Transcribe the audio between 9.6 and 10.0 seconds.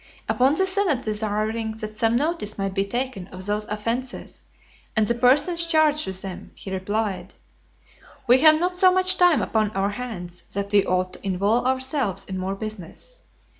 our